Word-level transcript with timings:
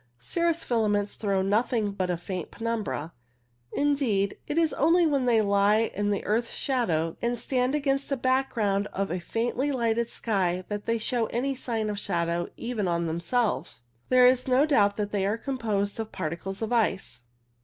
Cirrus 0.17 0.63
filaments 0.63 1.13
throw 1.13 1.43
nothing 1.43 1.91
but 1.91 2.09
a 2.09 2.17
faint 2.17 2.49
penumbra. 2.49 3.13
Indeed, 3.71 4.35
it 4.47 4.57
is 4.57 4.73
only 4.73 5.05
when 5.05 5.25
they 5.25 5.43
lie 5.43 5.91
in 5.93 6.09
the 6.09 6.25
earth's 6.25 6.55
shadow, 6.55 7.17
and 7.21 7.37
stand 7.37 7.75
against 7.75 8.09
the 8.09 8.17
back 8.17 8.51
ground 8.55 8.87
of 8.93 9.11
a 9.11 9.19
faintly 9.19 9.71
lighted 9.71 10.09
sky, 10.09 10.65
that 10.69 10.87
they 10.87 10.97
show 10.97 11.27
any 11.27 11.53
sign 11.53 11.87
of 11.87 11.99
shadow 11.99 12.47
even 12.57 12.87
on 12.87 13.05
themselves. 13.05 13.83
There 14.09 14.25
is 14.25 14.47
no 14.47 14.65
doubt 14.65 14.95
that 14.97 15.11
they 15.11 15.23
are 15.23 15.37
composed 15.37 15.99
of 15.99 16.11
particles 16.11 16.63
of 16.63 16.73
ice. 16.73 17.21